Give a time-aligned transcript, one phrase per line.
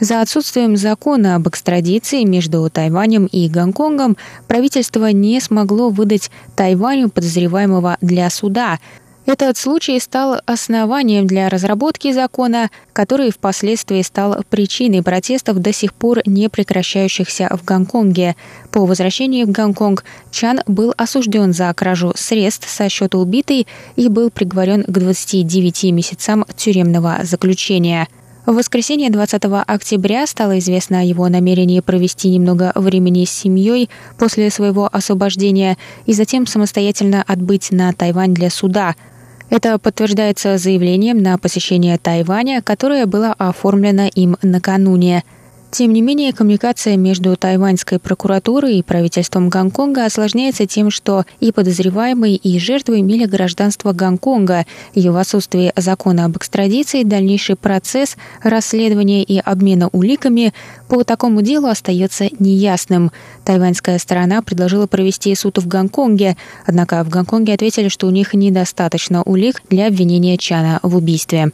[0.00, 4.16] За отсутствием закона об экстрадиции между Тайванем и Гонконгом
[4.48, 8.78] правительство не смогло выдать Тайваню подозреваемого для суда.
[9.26, 16.20] Этот случай стал основанием для разработки закона, который впоследствии стал причиной протестов до сих пор
[16.24, 18.36] не прекращающихся в Гонконге.
[18.72, 24.30] По возвращении в Гонконг Чан был осужден за кражу средств со счета убитой и был
[24.30, 28.08] приговорен к 29 месяцам тюремного заключения–
[28.46, 34.50] в воскресенье 20 октября стало известно о его намерении провести немного времени с семьей после
[34.50, 38.96] своего освобождения и затем самостоятельно отбыть на Тайвань для суда.
[39.50, 45.24] Это подтверждается заявлением на посещение Тайваня, которое было оформлено им накануне–
[45.70, 52.36] тем не менее, коммуникация между тайваньской прокуратурой и правительством Гонконга осложняется тем, что и подозреваемые,
[52.36, 59.38] и жертвы имели гражданство Гонконга, и в отсутствии закона об экстрадиции дальнейший процесс расследования и
[59.38, 60.52] обмена уликами
[60.88, 63.12] по такому делу остается неясным.
[63.44, 69.22] Тайваньская сторона предложила провести суд в Гонконге, однако в Гонконге ответили, что у них недостаточно
[69.22, 71.52] улик для обвинения Чана в убийстве.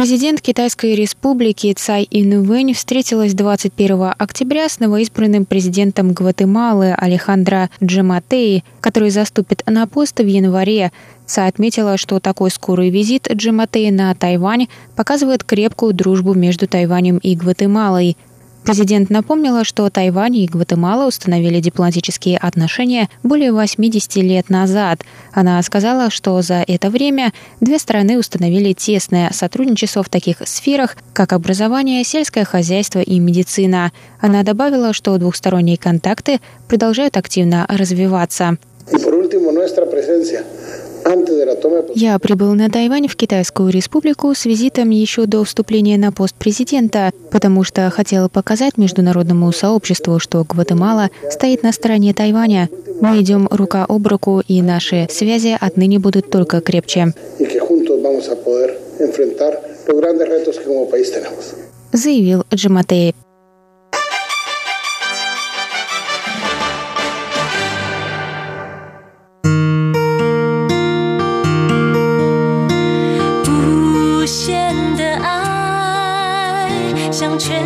[0.00, 9.10] Президент Китайской республики Цай Инвэнь встретилась 21 октября с новоизбранным президентом Гватемалы Алехандро Джематеи, который
[9.10, 10.90] заступит на пост в январе.
[11.26, 17.36] Цай отметила, что такой скорый визит Джематеи на Тайвань показывает крепкую дружбу между Тайванем и
[17.36, 18.16] Гватемалой–
[18.64, 25.00] Президент напомнила, что Тайвань и Гватемала установили дипломатические отношения более 80 лет назад.
[25.32, 31.32] Она сказала, что за это время две страны установили тесное сотрудничество в таких сферах, как
[31.32, 33.92] образование, сельское хозяйство и медицина.
[34.20, 38.58] Она добавила, что двухсторонние контакты продолжают активно развиваться.
[41.94, 47.12] Я прибыл на Тайвань в Китайскую республику с визитом еще до вступления на пост президента,
[47.30, 52.68] потому что хотела показать международному сообществу, что Гватемала стоит на стороне Тайваня.
[53.00, 57.14] Мы идем рука об руку, и наши связи отныне будут только крепче.
[61.92, 62.44] Заявил
[77.10, 77.60] Джаматеев.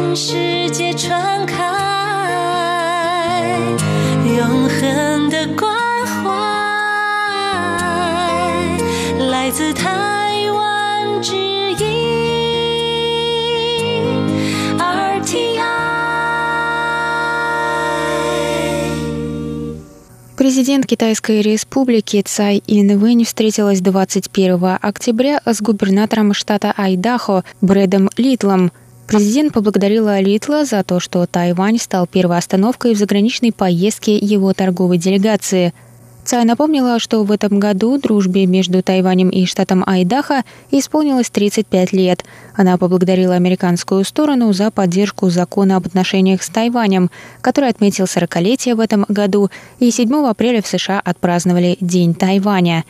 [20.37, 28.71] Президент Китайской республики Цай Инвэнь встретилась 21 октября с губернатором штата Айдахо Брэдом Литлом.
[29.07, 34.99] Президент поблагодарила Литла за то, что Тайвань стал первой остановкой в заграничной поездке его торговой
[34.99, 35.73] делегации–
[36.25, 42.25] Цай напомнила, что в этом году дружбе между Тайванем и штатом Айдаха исполнилось 35 лет.
[42.55, 47.11] Она поблагодарила американскую сторону за поддержку закона об отношениях с Тайванем,
[47.43, 52.85] который отметил 40-летие в этом году, и 7 апреля в США отпраздновали День Тайваня.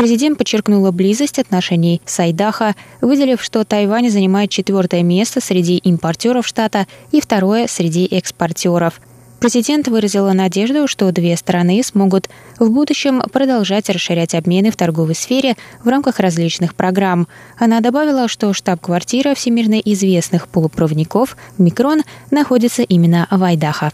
[0.00, 6.86] Президент подчеркнула близость отношений с Айдаха, выделив, что Тайвань занимает четвертое место среди импортеров штата
[7.12, 8.98] и второе среди экспортеров–
[9.40, 15.56] Президент выразила надежду, что две страны смогут в будущем продолжать расширять обмены в торговой сфере
[15.82, 17.26] в рамках различных программ.
[17.58, 23.92] Она добавила, что штаб-квартира всемирно известных полупроводников «Микрон» находится именно в Айдахо.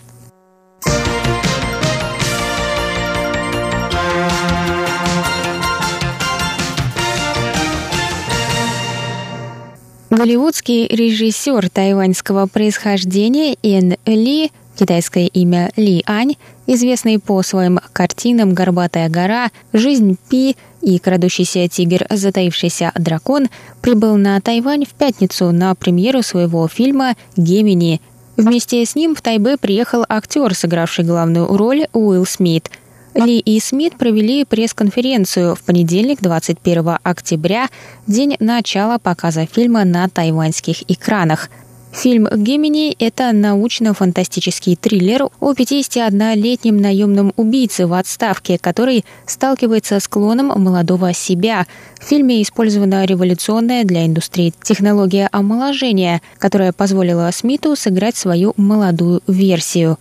[10.10, 16.34] Голливудский режиссер тайваньского происхождения Эн Ли– Китайское имя Ли Ань,
[16.66, 22.06] известный по своим картинам «Горбатая гора», «Жизнь Пи» и «Крадущийся тигр.
[22.10, 23.48] Затаившийся дракон»,
[23.80, 28.00] прибыл на Тайвань в пятницу на премьеру своего фильма «Гемини».
[28.36, 32.70] Вместе с ним в Тайбе приехал актер, сыгравший главную роль Уилл Смит.
[33.16, 37.68] Ли и Смит провели пресс-конференцию в понедельник, 21 октября,
[38.06, 41.50] день начала показа фильма на тайваньских экранах–
[41.96, 50.48] Фильм «Гемини»— это научно-фантастический триллер о 51-летнем наемном убийце в отставке, который сталкивается с клоном
[50.62, 51.66] молодого себя.
[51.98, 59.98] В фильме использована революционная для индустрии технология омоложения, которая позволила Смиту сыграть свою молодую версию.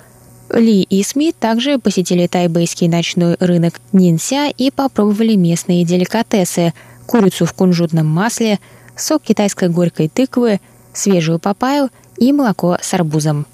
[0.50, 6.74] Ли и Смит также посетили тайбэйский ночной рынок Нинся и попробовали местные деликатесы–
[7.08, 8.60] курицу в кунжутном масле,
[8.96, 10.60] сок китайской горькой тыквы–
[10.94, 13.46] свежую папаю и молоко с арбузом.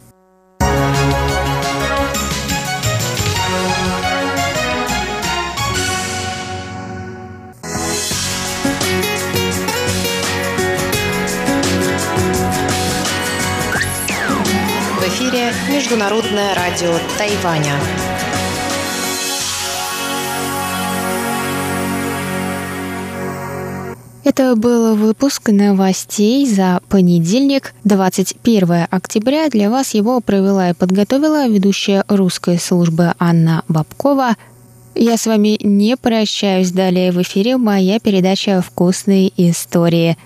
[15.42, 17.74] В эфире Международное радио Тайваня.
[24.24, 29.50] Это был выпуск новостей за понедельник, 21 октября.
[29.50, 34.36] Для вас его провела и подготовила ведущая русской службы Анна Бабкова.
[34.94, 36.72] Я с вами не прощаюсь.
[36.72, 40.18] Далее в эфире моя передача «Вкусные истории»,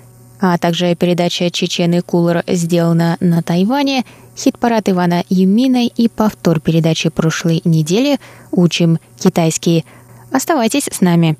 [0.41, 4.03] а также передача «Чечены Кулер» сделана на Тайване,
[4.37, 8.19] хит-парад Ивана Юмина и повтор передачи прошлой недели
[8.51, 9.85] «Учим китайский».
[10.31, 11.37] Оставайтесь с нами.